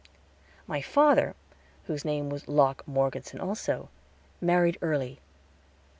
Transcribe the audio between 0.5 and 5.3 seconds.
My father, whose name was Locke Morgeson also, married early.